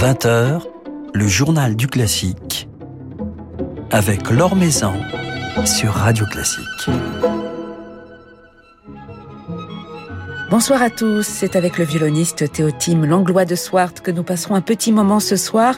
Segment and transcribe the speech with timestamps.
[0.00, 0.62] 20h,
[1.12, 2.68] le journal du classique
[3.90, 4.92] avec Laure Maison
[5.64, 6.88] sur Radio Classique.
[10.52, 14.60] Bonsoir à tous, c'est avec le violoniste Théotime Langlois de Swart que nous passerons un
[14.60, 15.74] petit moment ce soir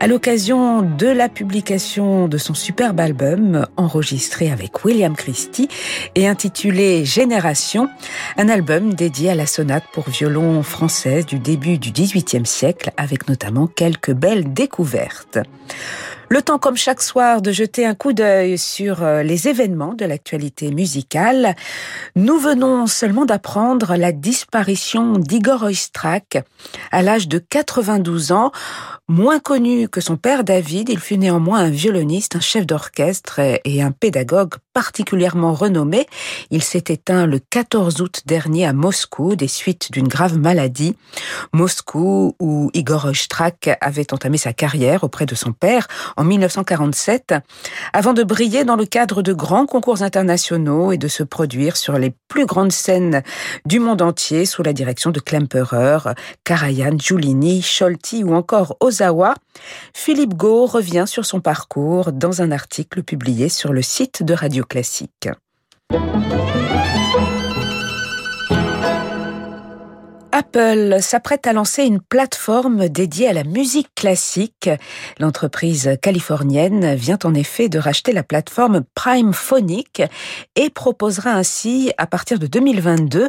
[0.00, 5.68] à l'occasion de la publication de son superbe album enregistré avec William Christie
[6.14, 7.90] et intitulé Génération,
[8.38, 13.28] un album dédié à la sonate pour violon française du début du XVIIIe siècle avec
[13.28, 15.38] notamment quelques belles découvertes.
[16.32, 20.04] Le temps, comme chaque soir, de jeter un coup d'œil sur euh, les événements de
[20.04, 21.56] l'actualité musicale.
[22.14, 26.38] Nous venons seulement d'apprendre la disparition d'Igor Oistrakh
[26.92, 28.52] à l'âge de 92 ans.
[29.08, 33.82] Moins connu que son père David, il fut néanmoins un violoniste, un chef d'orchestre et
[33.82, 36.06] un pédagogue particulièrement renommé.
[36.50, 40.96] Il s'est éteint le 14 août dernier à Moscou des suites d'une grave maladie.
[41.52, 47.34] Moscou, où Igor Oistrakh avait entamé sa carrière auprès de son père en 1947,
[47.92, 51.98] avant de briller dans le cadre de grands concours internationaux et de se produire sur
[51.98, 53.22] les plus grandes scènes
[53.66, 59.34] du monde entier sous la direction de Klemperer, Karajan, Giulini, Scholti ou encore Ozawa.
[59.94, 64.59] Philippe Gau revient sur son parcours dans un article publié sur le site de Radio
[64.66, 65.30] Classique.
[70.40, 74.70] Apple s'apprête à lancer une plateforme dédiée à la musique classique.
[75.18, 80.02] L'entreprise californienne vient en effet de racheter la plateforme Prime Phonic
[80.56, 83.28] et proposera ainsi, à partir de 2022,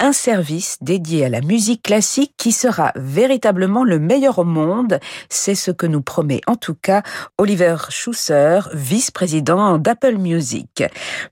[0.00, 4.98] un service dédié à la musique classique qui sera véritablement le meilleur au monde.
[5.28, 7.04] C'est ce que nous promet en tout cas
[7.38, 10.82] Oliver Schusser, vice-président d'Apple Music.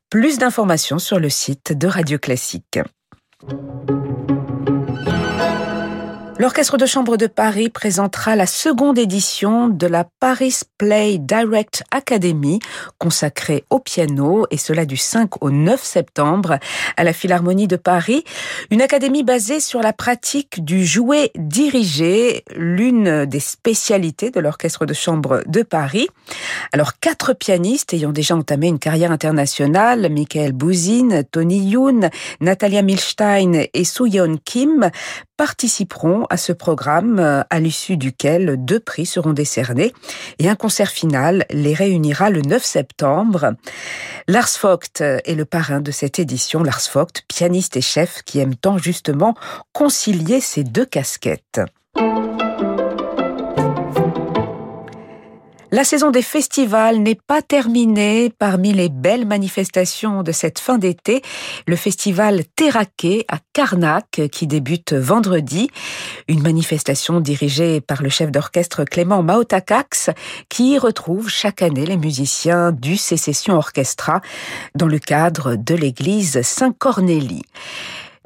[0.08, 2.78] Plus d'informations sur le site de Radio Classique.
[6.38, 12.58] L'Orchestre de chambre de Paris présentera la seconde édition de la Paris Play Direct Academy
[12.98, 16.58] consacrée au piano et cela du 5 au 9 septembre
[16.98, 18.22] à la Philharmonie de Paris.
[18.70, 24.92] Une académie basée sur la pratique du jouet dirigé, l'une des spécialités de l'Orchestre de
[24.92, 26.06] chambre de Paris.
[26.70, 32.10] Alors quatre pianistes ayant déjà entamé une carrière internationale, Michael Bouzine, Tony Yoon,
[32.42, 34.90] Natalia Milstein et Soo-yeon Kim
[35.36, 39.92] participeront à ce programme euh, à l'issue duquel deux prix seront décernés
[40.38, 43.54] et un concert final les réunira le 9 septembre.
[44.28, 46.62] Lars Vogt est le parrain de cette édition.
[46.62, 49.34] Lars Vogt, pianiste et chef qui aime tant justement
[49.72, 51.60] concilier ces deux casquettes.
[55.76, 58.32] La saison des festivals n'est pas terminée.
[58.38, 61.20] Parmi les belles manifestations de cette fin d'été,
[61.66, 65.68] le festival Terraqué à Carnac qui débute vendredi.
[66.28, 70.08] Une manifestation dirigée par le chef d'orchestre Clément Maotakax
[70.48, 74.22] qui retrouve chaque année les musiciens du Sécession Orchestra
[74.76, 77.42] dans le cadre de l'église Saint-Cornélie.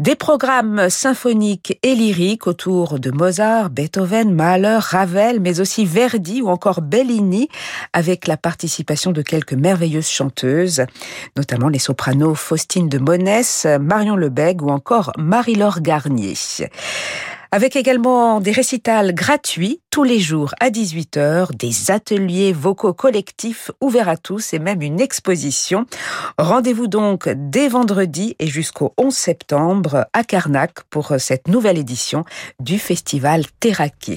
[0.01, 6.49] Des programmes symphoniques et lyriques autour de Mozart, Beethoven, Mahler, Ravel, mais aussi Verdi ou
[6.49, 7.51] encore Bellini,
[7.93, 10.87] avec la participation de quelques merveilleuses chanteuses,
[11.37, 16.33] notamment les sopranos Faustine de Monès, Marion Lebègue ou encore Marie-Laure Garnier
[17.53, 24.09] avec également des récitals gratuits tous les jours à 18h, des ateliers vocaux collectifs ouverts
[24.09, 25.87] à tous et même une exposition.
[26.39, 32.25] Rendez-vous donc dès vendredi et jusqu'au 11 septembre à Carnac pour cette nouvelle édition
[32.61, 34.17] du festival Terraqué.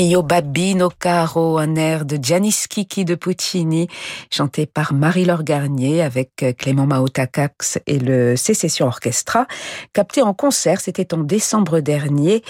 [0.00, 3.86] Mio babbino caro, un air de Giannis Kiki de Puccini,
[4.30, 9.46] chanté par Marie-Laure Garnier avec Clément Maotakax et le Sécession Orchestra,
[9.92, 12.42] capté en concert, c'était en décembre dernier,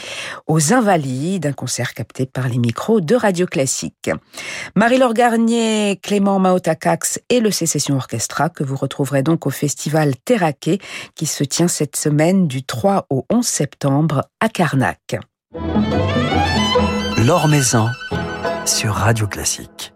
[0.46, 4.10] aux Invalides, un concert capté par les micros de Radio Classique.
[4.76, 10.78] Marie-Laure Garnier, Clément Maotakax et le Sécession Orchestra que vous retrouverez donc au festival Terraquet
[11.16, 15.18] qui se tient cette semaine du 3 au 11 septembre à Carnac.
[17.26, 17.90] L'Or Maison
[18.64, 19.92] sur Radio Classique.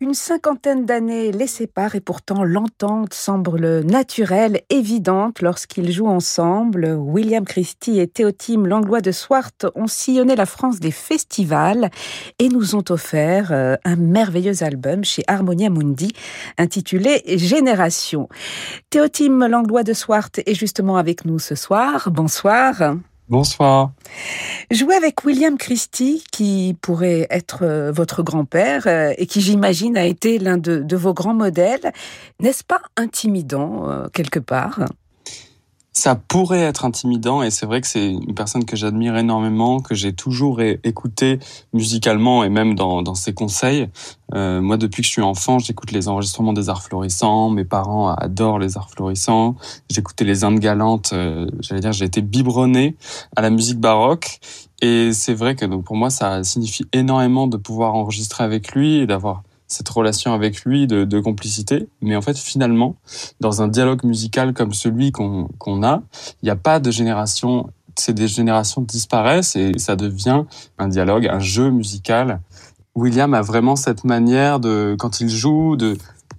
[0.00, 6.96] Une cinquantaine d'années les séparent et pourtant l'entente semble naturelle, évidente lorsqu'ils jouent ensemble.
[6.98, 11.90] William Christie et Théotime Langlois de Swart ont sillonné la France des festivals
[12.40, 16.10] et nous ont offert euh, un merveilleux album chez Harmonia Mundi
[16.58, 18.28] intitulé Génération.
[18.90, 22.10] Théotime Langlois de Swart est justement avec nous ce soir.
[22.10, 22.96] Bonsoir.
[23.28, 23.90] Bonsoir.
[24.70, 30.04] Jouer avec William Christie, qui pourrait être euh, votre grand-père euh, et qui, j'imagine, a
[30.04, 31.92] été l'un de, vos grands modèles,
[32.38, 34.84] n'est-ce pas intimidant euh, quelque part?
[35.96, 39.94] Ça pourrait être intimidant et c'est vrai que c'est une personne que j'admire énormément, que
[39.94, 41.38] j'ai toujours écouté
[41.72, 43.88] musicalement et même dans, dans ses conseils.
[44.34, 47.48] Euh, moi, depuis que je suis enfant, j'écoute les enregistrements des arts florissants.
[47.48, 49.56] Mes parents adorent les arts florissants.
[49.88, 51.14] J'écoutais les Indes galantes.
[51.14, 52.94] Euh, J'allais dire, j'ai été biberonné
[53.34, 54.38] à la musique baroque.
[54.82, 58.96] Et c'est vrai que donc pour moi, ça signifie énormément de pouvoir enregistrer avec lui
[58.96, 61.88] et d'avoir cette relation avec lui de, complicité.
[62.00, 62.96] Mais en fait, finalement,
[63.40, 66.02] dans un dialogue musical comme celui qu'on a,
[66.42, 67.70] il n'y a pas de génération.
[67.98, 70.44] Ces des générations disparaissent et ça devient
[70.78, 72.40] un dialogue, un jeu musical.
[72.94, 75.96] William a vraiment cette manière de, quand il joue, de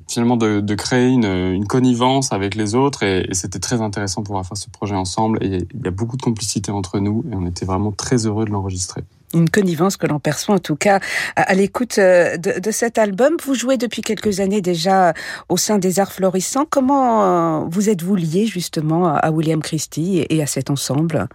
[0.07, 4.45] finalement de, créer une, connivence avec les autres et, et c'était très intéressant de pouvoir
[4.45, 7.45] faire ce projet ensemble et il y a beaucoup de complicité entre nous et on
[7.45, 9.03] était vraiment très heureux de l'enregistrer
[9.33, 10.99] une connivence que l'on perçoit en tout cas
[11.35, 13.35] à, l'écoute euh, de, de, cet album.
[13.43, 15.13] Vous jouez depuis quelques années déjà
[15.49, 16.65] au sein des Arts Florissants.
[16.69, 21.27] Comment euh, vous êtes-vous lié justement à William Christie et à cet ensemble?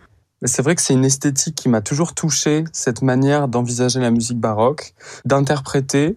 [0.45, 4.39] C'est vrai que c'est une esthétique qui m'a toujours touché, cette manière d'envisager la musique
[4.39, 4.93] baroque,
[5.25, 6.17] d'interpréter.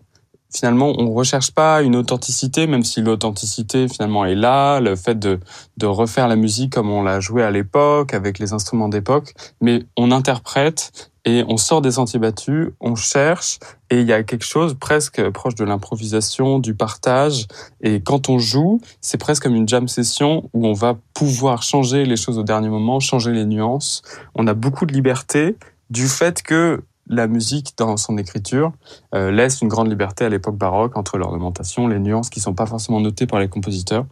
[0.56, 5.42] Finalement, on recherche pas une authenticité, même si l'authenticité finalement est là, le fait de,
[5.76, 9.84] de refaire la musique comme on l'a joué à l'époque, avec les instruments d'époque, mais
[9.98, 14.46] on interprète et on sort des sentiers battus, on cherche, et il y a quelque
[14.46, 17.48] chose presque proche de l'improvisation, du partage.
[17.82, 22.06] Et quand on joue, c'est presque comme une jam session où on va pouvoir changer
[22.06, 24.04] les choses au dernier moment, changer les nuances.
[24.36, 25.58] On a beaucoup de liberté
[25.90, 28.72] du fait que la musique dans son écriture
[29.14, 32.66] euh, laisse une grande liberté à l'époque baroque entre l'ornementation, les nuances qui sont pas
[32.66, 34.06] forcément notées par les compositeurs.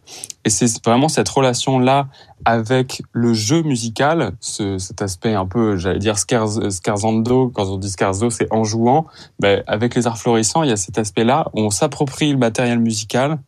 [0.44, 2.08] Et c'est vraiment cette relation-là
[2.44, 7.90] avec le jeu musical, ce, cet aspect un peu, j'allais dire scarzando, quand on dit
[7.90, 9.06] scarzo, c'est en jouant.
[9.40, 12.78] Ben, avec les arts florissants, il y a cet aspect-là où on s'approprie le matériel
[12.78, 13.38] musical.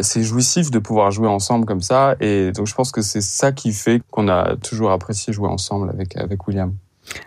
[0.00, 2.14] C'est jouissif de pouvoir jouer ensemble comme ça.
[2.20, 5.90] Et donc je pense que c'est ça qui fait qu'on a toujours apprécié jouer ensemble
[5.90, 6.74] avec, avec William.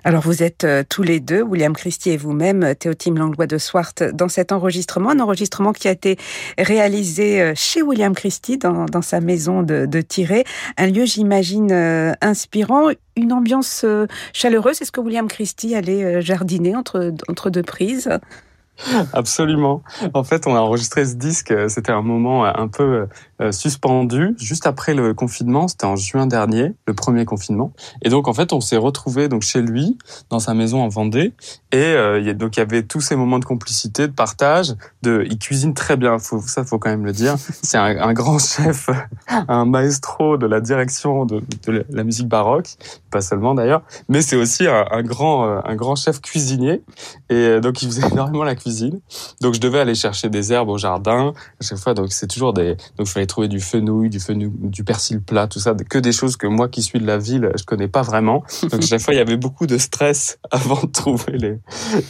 [0.03, 3.58] Alors vous êtes euh, tous les deux, William Christie et vous-même, euh, Théotime Langlois de
[3.58, 6.17] Swart, dans cet enregistrement, un enregistrement qui a été
[6.58, 10.03] réalisé euh, chez William Christie, dans, sa maison de, de
[10.77, 11.72] un lieu, j'imagine,
[12.22, 13.86] inspirant, une ambiance
[14.32, 14.82] chaleureuse.
[14.82, 18.10] Est-ce que William Christie allait jardiner entre, entre deux prises?
[19.13, 19.84] Absolument.
[20.13, 21.51] En fait, on a enregistré ce disque.
[21.51, 23.08] Euh, c'était un moment euh, un peu
[23.41, 25.67] euh, suspendu, juste après le confinement.
[25.67, 27.73] C'était en juin dernier, le premier confinement.
[28.01, 29.97] Et donc, en fait, on s'est retrouvé donc chez lui,
[30.29, 31.33] dans sa maison en Vendée.
[31.71, 34.75] Et donc, il y avait tous ces moments de complicité, de partage.
[35.01, 36.19] De, il cuisine très bien.
[36.19, 37.35] Faut, ça, faut quand même le dire.
[37.61, 38.89] C'est un, grand chef,
[39.27, 41.43] un maestro de la direction de,
[41.89, 42.69] la musique baroque,
[43.11, 46.81] pas seulement d'ailleurs, mais c'est aussi un, grand, un grand chef cuisinier.
[47.29, 49.01] Et donc, il faisait énormément la cuisine.
[49.41, 51.93] Donc je devais aller chercher des herbes au jardin à chaque fois.
[51.93, 52.75] Donc c'est toujours des.
[52.97, 56.38] Donc il trouver du fenouil, du fenouil, du persil plat, tout ça, que des choses
[56.38, 58.44] que moi qui suis de la ville, je connais pas vraiment.
[58.72, 61.60] Donc chaque fois il y avait beaucoup de stress avant de trouver les.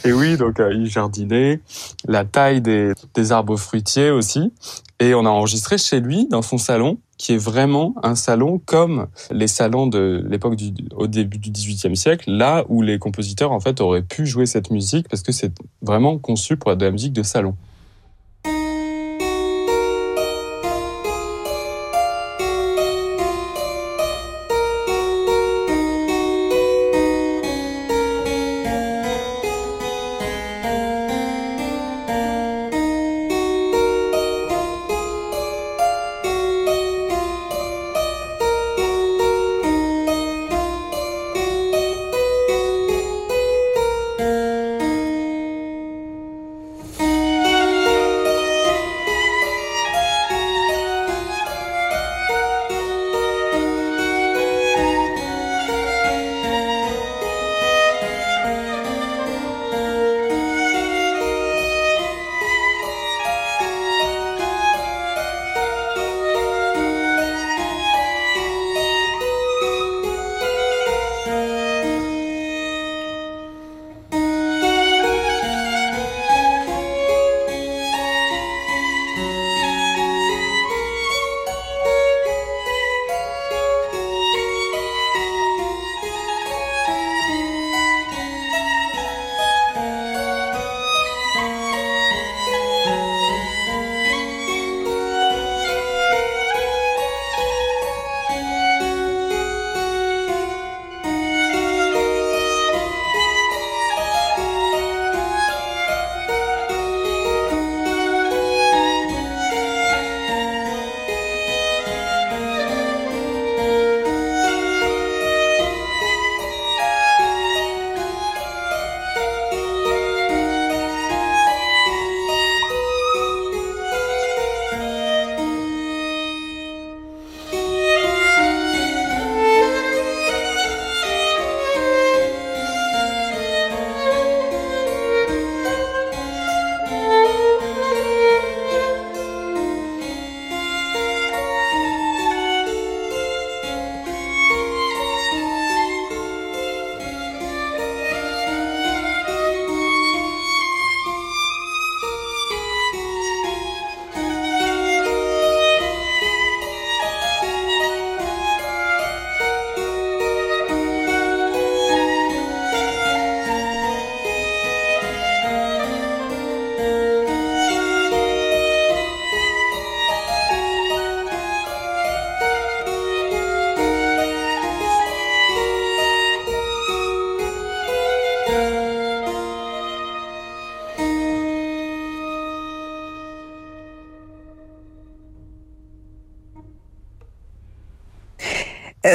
[0.04, 1.60] Et oui, donc euh, il jardinait,
[2.06, 4.52] la taille des, des arbres fruitiers aussi.
[4.98, 9.08] Et on a enregistré chez lui, dans son salon, qui est vraiment un salon comme
[9.30, 13.60] les salons de l'époque du, au début du XVIIIe siècle, là où les compositeurs en
[13.60, 16.92] fait auraient pu jouer cette musique parce que c'est vraiment conçu pour être de la
[16.92, 17.54] musique de salon.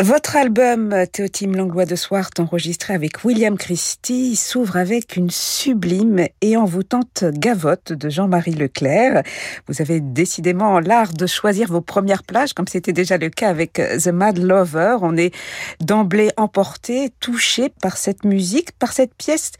[0.04, 6.58] Votre album Théotime Langlois de Swart, enregistré avec William Christie, s'ouvre avec une sublime et
[6.58, 9.22] envoûtante gavotte de Jean-Marie Leclerc.
[9.68, 13.74] Vous avez décidément l'art de choisir vos premières plages, comme c'était déjà le cas avec
[13.74, 14.98] The Mad Lover.
[15.02, 15.36] On est
[15.82, 19.52] d'emblée emporté, touché par cette musique, par cette pièce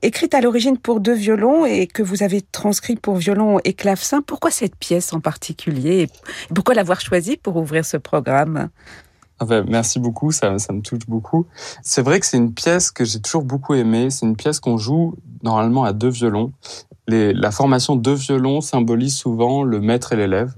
[0.00, 4.22] écrite à l'origine pour deux violons et que vous avez transcrit pour violon et clavecin.
[4.22, 6.08] Pourquoi cette pièce en particulier?
[6.54, 8.70] Pourquoi l'avoir choisie pour ouvrir ce programme?
[9.46, 11.46] Ben, merci beaucoup, ça, ça me touche beaucoup.
[11.82, 14.10] C'est vrai que c'est une pièce que j'ai toujours beaucoup aimée.
[14.10, 16.52] C'est une pièce qu'on joue normalement à deux violons.
[17.08, 20.54] Les, la formation deux violons symbolise souvent le maître et l'élève.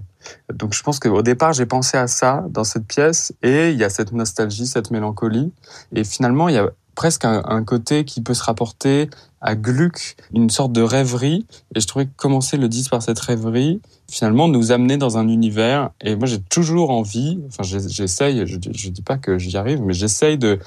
[0.53, 3.85] Donc je pense qu'au départ j'ai pensé à ça dans cette pièce et il y
[3.85, 5.53] a cette nostalgie, cette mélancolie
[5.95, 6.71] et finalement il y a
[7.03, 11.47] presque un, côté qui peut se rapporter à Gluck, une sorte de rêverie.
[11.75, 15.27] Et je trouvais que commencer le disque par cette rêverie, finalement, nous amener dans un
[15.27, 15.91] univers.
[16.01, 19.95] Et moi, j'ai toujours envie, enfin, j'essaye, je, je dis pas que j'y arrive, mais
[19.95, 20.61] j'essaye de,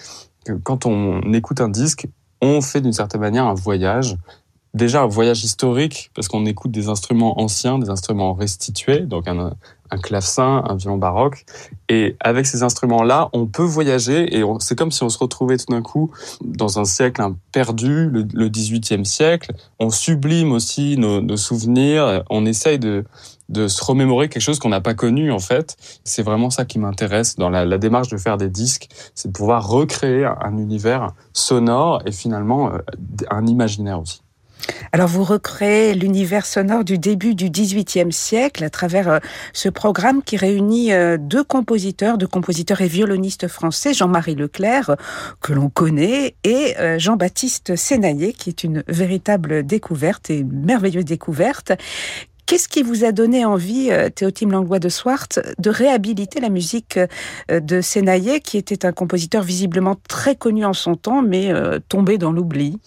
[0.44, 2.08] que quand on écoute un disque,
[2.42, 4.18] on fait d'une certaine manière un voyage
[4.74, 9.54] déjà un voyage historique parce qu'on écoute des instruments anciens, des instruments restitués, donc un,
[9.92, 11.46] un clavecin, un violon baroque.
[11.90, 15.68] Et avec ces instruments-là, on peut voyager et c'est comme si on se retrouvait tout
[15.70, 16.12] d'un coup
[16.42, 19.54] dans un siècle perdu, le, le 18e siècle.
[19.80, 22.24] On sublime aussi nos, souvenirs.
[22.30, 23.06] On essaye de,
[23.50, 25.78] de se remémorer quelque chose qu'on n'a pas connu en fait.
[26.04, 29.34] C'est vraiment ça qui m'intéresse dans la, la, démarche de faire des disques, c'est de
[29.34, 32.80] pouvoir recréer un univers sonore et finalement euh,
[33.30, 34.25] un imaginaire aussi.
[34.96, 39.20] Alors vous recréez l'univers sonore du début du XVIIIe siècle à travers euh,
[39.52, 44.96] ce programme qui réunit euh, deux compositeurs, deux compositeurs et violonistes français, Jean-Marie Leclerc,
[45.42, 51.04] que l'on connaît, et euh, Jean-Baptiste Sénaillé, qui est une véritable découverte et une merveilleuse
[51.04, 51.74] découverte.
[52.46, 57.00] Qu'est-ce qui vous a donné envie, Théotime Langlois de Swart, de réhabiliter la musique
[57.50, 61.52] de Sénaillé, qui était un compositeur visiblement très connu en son temps, mais
[61.90, 62.78] tombé dans l'oubli?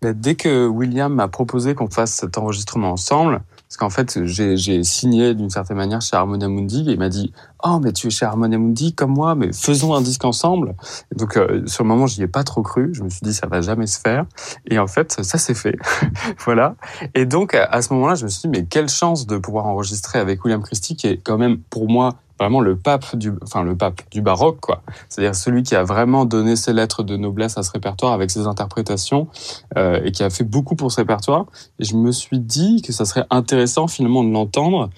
[0.00, 5.34] Dès que William m'a proposé qu'on fasse cet enregistrement ensemble, parce qu'en fait, j'ai signé
[5.34, 7.32] d'une certaine manière chez Harmonia Mundi, et il m'a dit
[7.64, 10.74] «Oh, mais tu es chez Harmonia Mundi comme moi, mais faisons un disque ensemble!»
[11.16, 12.94] Donc, euh, sur le moment, j'y ai pas trop cru.
[12.94, 14.24] Je me suis dit «Ça va jamais se faire!»
[14.70, 15.76] Et en fait, ça s'est fait.
[16.38, 16.76] voilà.
[17.14, 20.18] Et donc, à ce moment-là, je me suis dit «Mais quelle chance de pouvoir enregistrer
[20.18, 23.76] avec William Christie, qui est quand même, pour moi, vraiment le pape du, enfin le
[23.76, 24.82] pape du baroque, quoi.
[25.08, 28.46] C'est-à-dire celui qui a vraiment donné ses lettres de noblesse à ce répertoire avec ses
[28.46, 29.28] interprétations
[29.76, 31.46] euh, et qui a fait beaucoup pour ce répertoire.
[31.78, 34.90] Et je me suis dit que ça serait intéressant finalement de l'entendre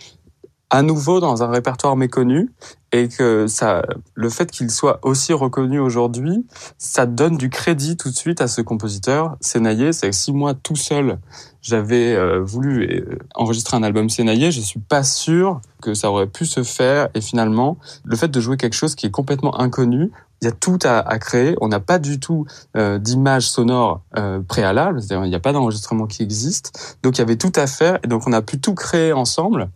[0.71, 2.51] à nouveau dans un répertoire méconnu
[2.93, 3.83] et que ça,
[4.15, 6.47] le fait qu'il soit aussi reconnu aujourd'hui,
[6.79, 9.93] ça donne du crédit tout de suite à ce compositeur Sénaillé.
[9.93, 11.19] C'est que si moi tout seul
[11.63, 16.27] j'avais euh, voulu euh, enregistrer un album Sénaillé, je suis pas sûr que ça aurait
[16.27, 17.09] pu se faire.
[17.15, 20.11] Et finalement, le fait de jouer quelque chose qui est complètement inconnu,
[20.43, 21.57] il y a tout à, à créer.
[21.61, 24.03] On n'a pas du tout euh, d'image sonore
[24.49, 26.97] préalable, c'est-à-dire il n'y a pas d'enregistrement qui existe.
[27.03, 29.69] Donc il y avait tout à faire, et donc on a pu tout créer ensemble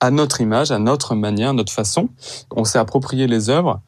[0.00, 2.08] à notre image, à notre manière, notre façon.
[2.50, 3.80] On s'est approprié les œuvres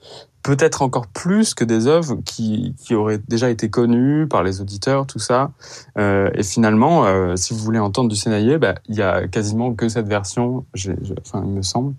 [0.42, 5.06] peut-être encore plus que des œuvres qui, qui auraient déjà été connues par les auditeurs,
[5.06, 5.52] tout ça.
[5.98, 9.72] Euh, et finalement, euh, si vous voulez entendre du Sénaillé, bah, il y a quasiment
[9.72, 10.64] que cette version,
[11.20, 11.94] enfin, il me semble.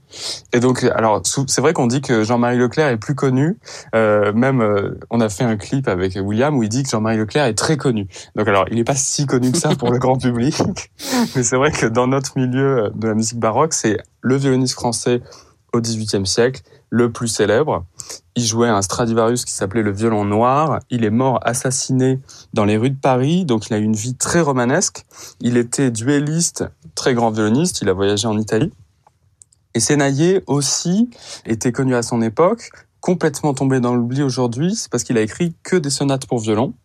[0.51, 3.57] Et donc, alors, c'est vrai qu'on dit que Jean-Marie Leclerc est plus connu.
[3.95, 7.17] Euh, même, euh, on a fait un clip avec William où il dit que Jean-Marie
[7.17, 8.07] Leclerc est très connu.
[8.35, 10.55] Donc, alors, il n'est pas si connu que ça pour le grand public.
[11.35, 15.21] Mais c'est vrai que dans notre milieu de la musique baroque, c'est le violoniste français
[15.73, 16.61] au XVIIIe siècle
[16.93, 17.85] le plus célèbre.
[18.35, 20.79] Il jouait un Stradivarius qui s'appelait le violon noir.
[20.91, 22.19] Il est mort assassiné
[22.53, 25.03] dans les rues de Paris, donc il a eu une vie très romanesque.
[25.41, 28.71] Il était duelliste, très grand violoniste, il a voyagé en Italie.
[29.73, 31.09] Et Sénaillé aussi
[31.47, 35.55] était connu à son époque, complètement tombé dans l'oubli aujourd'hui, c'est parce qu'il a écrit
[35.63, 36.75] que des sonates pour violon.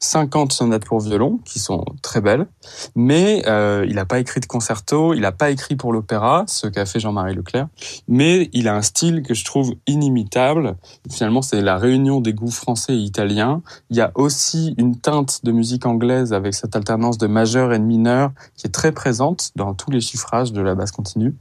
[0.00, 2.46] 50 sonates pour violon, qui sont très belles,
[2.94, 6.66] mais euh, il n'a pas écrit de concerto, il n'a pas écrit pour l'opéra, ce
[6.66, 7.68] qu'a fait Jean-Marie Leclerc,
[8.06, 10.76] mais il a un style que je trouve inimitable.
[11.10, 13.62] Finalement, c'est la réunion des goûts français et italiens.
[13.90, 17.78] Il y a aussi une teinte de musique anglaise avec cette alternance de majeur et
[17.78, 21.34] de mineur qui est très présente dans tous les chiffrages de la basse continue.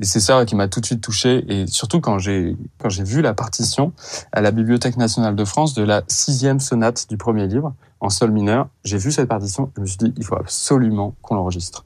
[0.00, 3.04] Et c'est ça qui m'a tout de suite touché, et surtout quand j'ai quand j'ai
[3.04, 3.92] vu la partition
[4.32, 8.30] à la Bibliothèque nationale de France de la sixième sonate du premier livre en sol
[8.30, 8.68] mineur.
[8.84, 11.84] J'ai vu cette partition, je me suis dit, il faut absolument qu'on l'enregistre.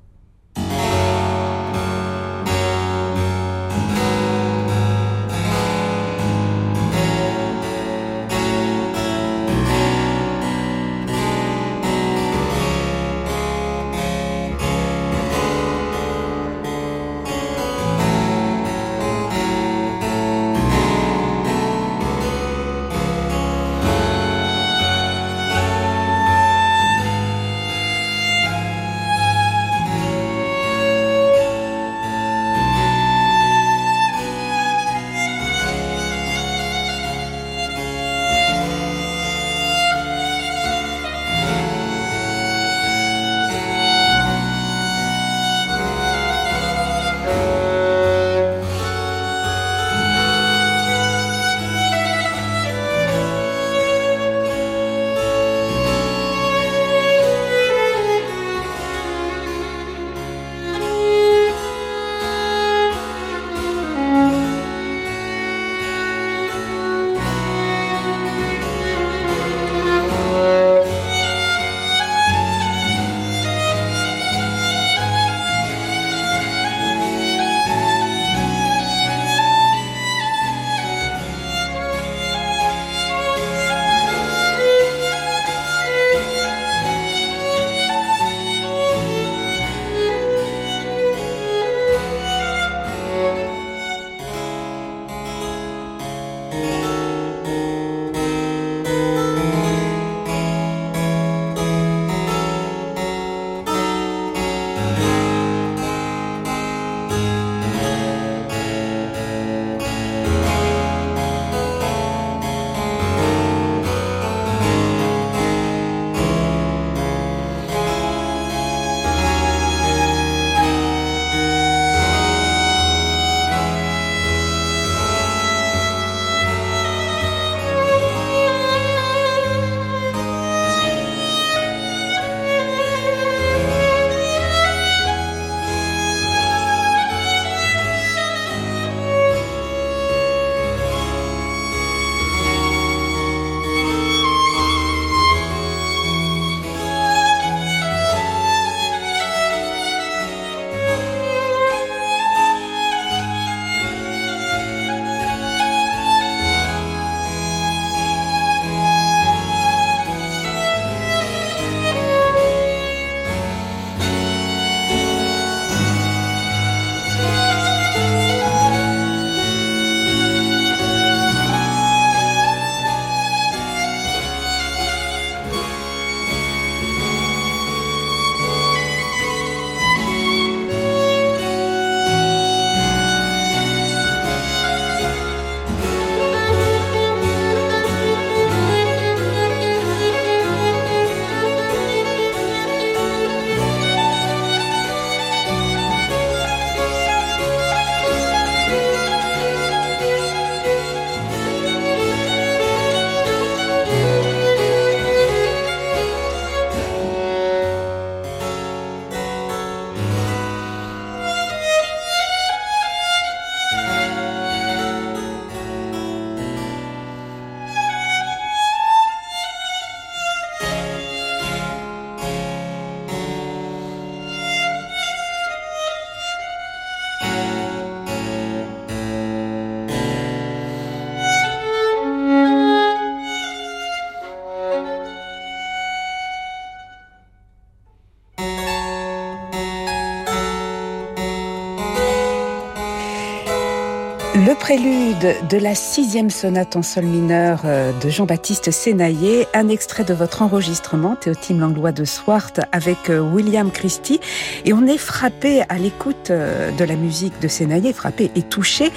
[244.69, 250.13] Prélude de la sixième sonate en sol mineur euh, de Jean-Baptiste Sénaillé, un extrait de
[250.13, 254.21] votre enregistrement, Théotime Langlois de Swart, avec euh, William Christie.
[254.67, 258.93] Et on est frappé à l'écoute euh, de la musique de Sénaillé, frappé et touché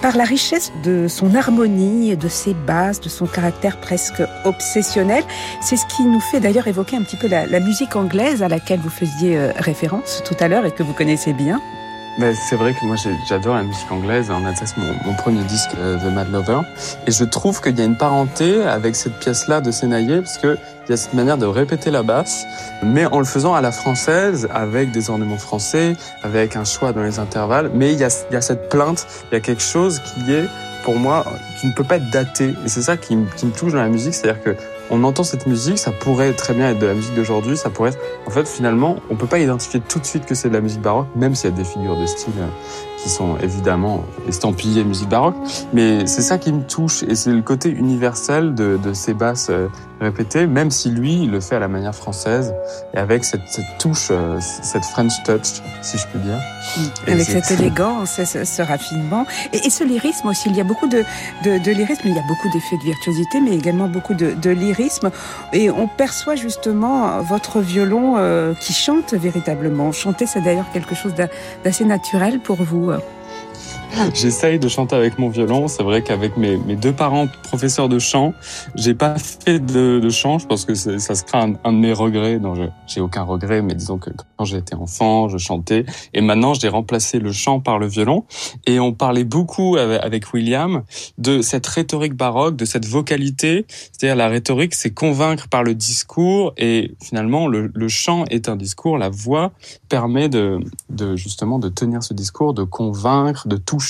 [0.00, 5.24] par la richesse de son harmonie, de ses basses, de son caractère presque obsessionnel.
[5.60, 8.80] C'est ce qui nous fait d'ailleurs évoquer un petit peu la musique anglaise à laquelle
[8.80, 11.60] vous faisiez référence tout à l'heure et que vous connaissez bien.
[12.18, 12.96] Mais c'est vrai que moi
[13.28, 14.30] j'adore la musique anglaise.
[14.30, 16.60] En Alsace, mon, mon premier disque, euh, The Mad Lover.
[17.06, 20.58] Et je trouve qu'il y a une parenté avec cette pièce-là de Sénaillé, parce que
[20.86, 22.44] il y a cette manière de répéter la basse,
[22.82, 27.02] mais en le faisant à la française, avec des ornements français, avec un choix dans
[27.02, 27.70] les intervalles.
[27.72, 30.46] Mais il y a, cette plainte, il y a quelque chose qui est,
[30.82, 31.24] pour moi,
[31.60, 32.54] qui ne peut pas être daté.
[32.64, 34.56] Et c'est ça qui me touche dans la musique, c'est-à-dire que
[34.90, 37.90] on entend cette musique, ça pourrait très bien être de la musique d'aujourd'hui, ça pourrait
[37.90, 37.98] être...
[38.26, 40.82] En fait, finalement, on peut pas identifier tout de suite que c'est de la musique
[40.82, 42.46] baroque, même s'il y a des figures de style euh,
[43.02, 45.36] qui sont évidemment estampillées musique baroque.
[45.72, 49.50] Mais c'est ça qui me touche, et c'est le côté universel de, de ces basses
[50.02, 52.54] répétées, même si lui, il le fait à la manière française,
[52.94, 56.38] et avec cette, cette touche, euh, cette French touch, si je peux dire.
[57.06, 60.48] Et avec cette élégance, ce, ce raffinement, et, et, ce lyrisme aussi.
[60.48, 61.04] Il y a beaucoup de,
[61.44, 64.50] de, de lyrisme, il y a beaucoup d'effets de virtuosité, mais également beaucoup de, de
[64.50, 65.10] lyrisme
[65.52, 69.92] et on perçoit justement votre violon euh, qui chante véritablement.
[69.92, 71.14] Chanter, c'est d'ailleurs quelque chose
[71.64, 72.92] d'assez naturel pour vous.
[74.14, 75.68] J'essaye de chanter avec mon violon.
[75.68, 78.32] C'est vrai qu'avec mes, deux parents professeurs de chant,
[78.74, 80.38] j'ai pas fait de, chant.
[80.38, 82.38] Je pense que ça sera un, un de mes regrets.
[82.38, 82.54] Non,
[82.86, 85.84] j'ai aucun regret, mais disons que quand j'étais enfant, je chantais.
[86.14, 88.24] Et maintenant, j'ai remplacé le chant par le violon.
[88.66, 90.82] Et on parlait beaucoup avec, William
[91.18, 93.66] de cette rhétorique baroque, de cette vocalité.
[93.68, 96.54] C'est-à-dire la rhétorique, c'est convaincre par le discours.
[96.56, 98.98] Et finalement, le, chant est un discours.
[98.98, 99.52] La voix
[99.88, 100.60] permet de
[101.16, 103.81] justement de tenir ce discours, de convaincre, de toucher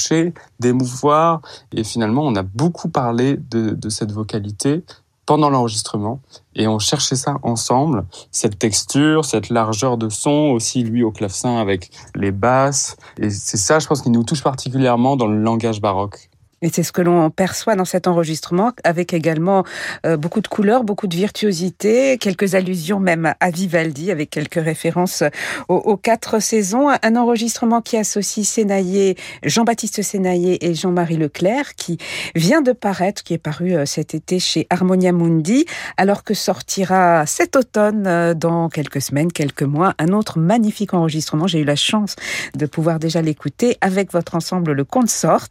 [0.61, 1.41] d'émouvoir.
[1.73, 4.85] Et finalement, on a beaucoup parlé de, de cette vocalité
[5.27, 6.21] pendant l'enregistrement
[6.55, 11.59] et on cherchait ça ensemble, cette texture, cette largeur de son, aussi lui au clavecin
[11.59, 12.97] avec les basses.
[13.19, 16.29] Et c'est ça, je pense, qui nous touche particulièrement dans le langage baroque.
[16.63, 19.65] Et c'est ce que l'on perçoit dans cet enregistrement, avec également
[20.07, 25.25] euh, beaucoup de couleurs, beaucoup de virtuosité, quelques allusions même à Vivaldi, avec quelques références
[25.69, 26.89] aux, quatre saisons.
[27.03, 31.99] Un enregistrement qui associe Sénaillé, Jean-Baptiste Sénaillé et Jean-Marie Leclerc, qui
[32.37, 37.27] vient de paraître, qui est paru euh, cet été chez Harmonia Mundi, alors que sortira
[37.27, 41.49] cet automne, euh, dans quelques semaines, quelques mois, un autre magnifique enregistrement.
[41.49, 42.15] J'ai eu la chance
[42.55, 45.49] de pouvoir déjà l'écouter avec votre ensemble Le Consort,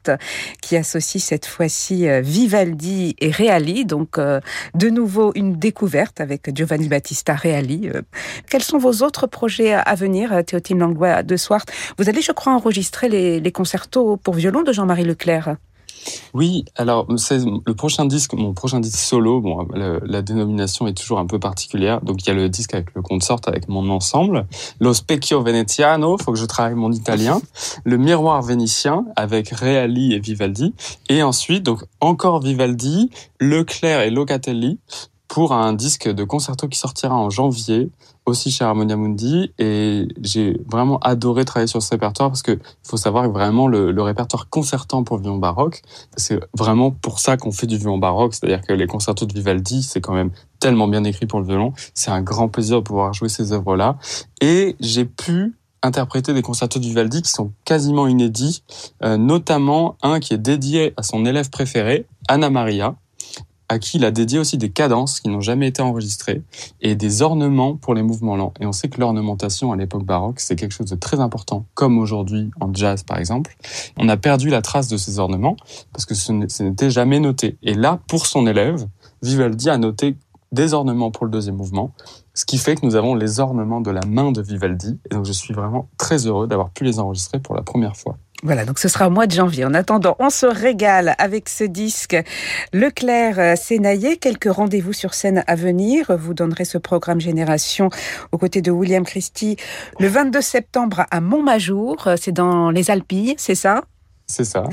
[0.62, 4.40] qui associe cette fois-ci euh, Vivaldi et Reali, donc euh,
[4.76, 7.90] de nouveau une découverte avec Giovanni Battista Reali.
[7.94, 8.02] Euh.
[8.50, 11.66] Quels sont vos autres projets à venir, Théotime Langlois de Swart?
[11.98, 15.56] Vous allez, je crois, enregistrer les, les concertos pour violon de Jean-Marie Leclerc.
[16.34, 19.42] Oui, alors c'est le prochain disque, mon prochain disque solo.
[19.42, 22.02] Bon, le, la dénomination est toujours un peu particulière.
[22.02, 24.48] Donc il y a le disque avec le compte sorte avec mon ensemble,
[24.80, 27.42] Lo Specchio Veneziano, faut que je travaille mon italien,
[27.84, 30.74] le Miroir vénitien avec Reali et Vivaldi,
[31.10, 33.10] et ensuite donc encore Vivaldi,
[33.40, 34.80] Leclerc et Locatelli
[35.28, 37.90] pour un disque de concerto qui sortira en janvier
[38.26, 42.88] aussi chez Harmonia Mundi et j'ai vraiment adoré travailler sur ce répertoire parce que il
[42.88, 45.82] faut savoir que vraiment le, répertoire concertant pour violon baroque,
[46.18, 49.84] c'est vraiment pour ça qu'on fait du violon baroque, c'est-à-dire que les concertos de Vivaldi,
[49.84, 53.14] c'est quand même tellement bien écrit pour le violon, c'est un grand plaisir de pouvoir
[53.14, 53.98] jouer ces œuvres-là.
[54.42, 58.64] Et j'ai pu interpréter des concertos de Vivaldi qui sont quasiment inédits,
[59.04, 62.96] euh, notamment un qui est dédié à son élève préféré, Anna Maria,
[63.72, 66.42] à qui il a dédié aussi des cadences qui n'ont jamais été enregistrées
[66.82, 68.54] et des ornements pour les mouvements lents.
[68.60, 71.98] Et on sait que l'ornementation à l'époque baroque, c'est quelque chose de très important, comme
[71.98, 73.56] aujourd'hui en jazz par exemple.
[73.98, 75.56] On a perdu la trace de ces ornements
[75.94, 77.58] parce que ce n'était jamais noté.
[77.64, 78.86] Et là, pour son élève,
[79.22, 80.18] Vivaldi a noté
[80.52, 81.94] des ornements pour le deuxième mouvement,
[82.34, 85.00] ce qui fait que nous avons les ornements de la main de Vivaldi.
[85.10, 88.18] Et donc je suis vraiment très heureux d'avoir pu les enregistrer pour la première fois.
[88.44, 89.66] Voilà, donc ce sera au mois de janvier.
[89.66, 92.18] En attendant, on se régale avec ce disque
[92.74, 94.18] Leclerc Sénaillé.
[94.18, 96.12] Quelques rendez-vous sur scène à venir.
[96.18, 97.90] Vous donnerez ce programme Génération
[98.32, 99.58] aux côtés de William Christie
[100.00, 102.10] le 22 septembre à Montmajour.
[102.18, 103.84] C'est dans les Alpilles, c'est ça?
[104.32, 104.64] C'est ça.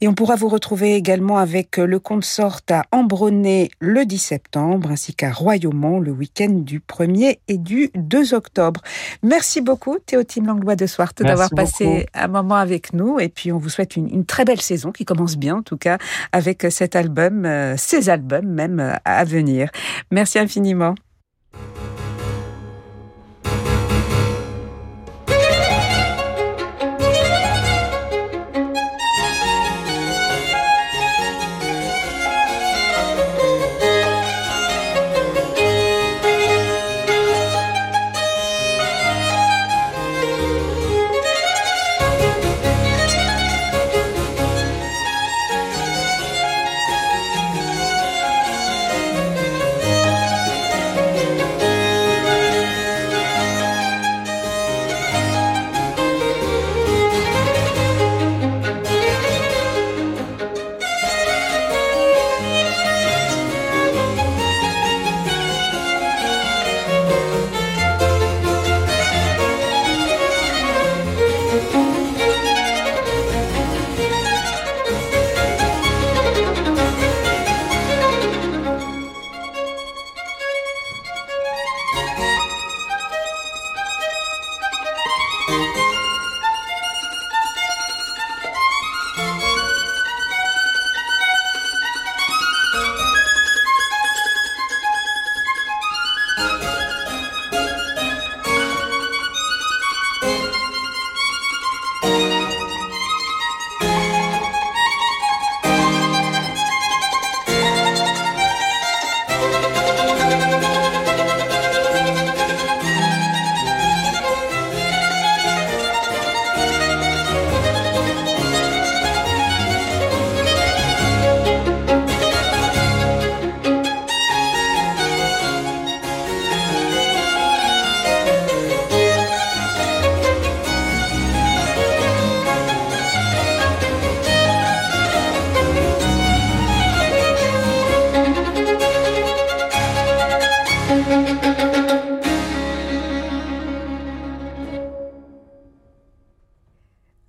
[0.00, 5.14] Et on pourra vous retrouver également avec le consort à Ambronay le 10 septembre, ainsi
[5.14, 8.82] qu'à Royaumont le week-end du 1er et du 2 octobre.
[9.22, 13.18] Merci beaucoup, Théotime Langlois de Swart, d'avoir passé un moment avec nous.
[13.20, 15.76] Et puis, on vous souhaite une, une, très belle saison qui commence bien, en tout
[15.78, 15.98] cas,
[16.32, 19.70] avec cet album, euh, ces albums même à venir.
[20.10, 20.94] Merci infiniment.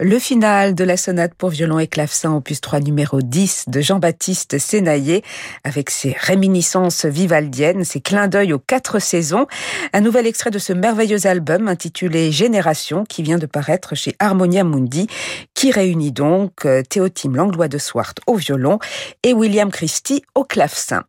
[0.07, 4.57] Le final de la sonate pour violon et clavecin opus 3 numéro 10 de Jean-Baptiste
[4.57, 5.21] Sénaillé
[5.65, 9.47] avec ses réminiscences vivaldiennes, ses clins d'œil aux quatre saisons.
[9.91, 14.63] Un nouvel extrait de ce merveilleux album intitulé Génération qui vient de paraître chez Harmonia
[14.63, 15.07] Mundi
[15.53, 18.79] qui réunit donc euh, Théotime Langlois de Swart au violon
[19.23, 21.03] et William Christie au clavecin.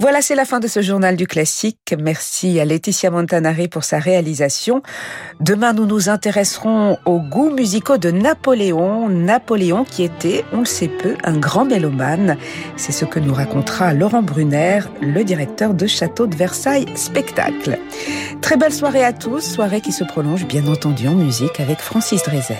[0.00, 1.94] Voilà, c'est la fin de ce journal du classique.
[1.98, 4.82] Merci à Laetitia Montanari pour sa réalisation.
[5.40, 9.08] Demain, nous nous intéresserons aux goûts musicaux de Napoléon.
[9.08, 12.36] Napoléon qui était, on le sait peu, un grand mélomane.
[12.76, 17.78] C'est ce que nous racontera Laurent Brunner, le directeur de Château de Versailles Spectacle.
[18.40, 22.22] Très belle soirée à tous, soirée qui se prolonge bien entendu en musique avec Francis
[22.22, 22.56] Drezel.